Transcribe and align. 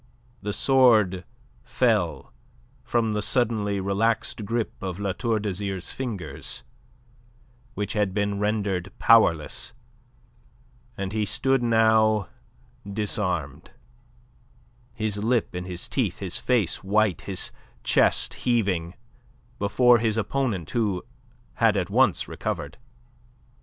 The 0.41 0.51
sword 0.51 1.25
fell 1.63 2.33
from 2.83 3.13
the 3.13 3.21
suddenly 3.21 3.79
relaxed 3.79 4.43
grip 4.45 4.73
of 4.81 4.99
La 4.99 5.11
Tour 5.13 5.37
d'Azyr's 5.39 5.91
fingers, 5.91 6.63
which 7.75 7.93
had 7.93 8.11
been 8.11 8.39
rendered 8.39 8.91
powerless, 8.97 9.73
and 10.97 11.13
he 11.13 11.23
stood 11.23 11.61
now 11.61 12.29
disarmed, 12.91 13.69
his 14.95 15.19
lip 15.23 15.53
in 15.53 15.65
his 15.65 15.87
teeth, 15.87 16.17
his 16.17 16.39
face 16.39 16.83
white, 16.83 17.21
his 17.21 17.51
chest 17.83 18.33
heaving, 18.33 18.95
before 19.59 19.99
his 19.99 20.17
opponent, 20.17 20.71
who 20.71 21.03
had 21.53 21.77
at 21.77 21.91
once 21.91 22.27
recovered. 22.27 22.79